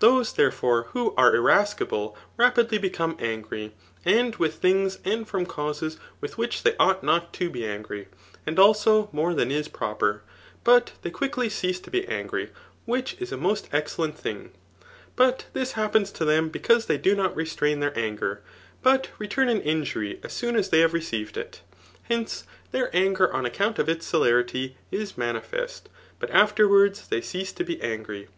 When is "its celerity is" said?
23.90-25.18